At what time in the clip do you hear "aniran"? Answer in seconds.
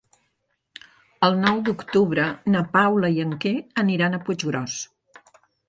3.85-4.17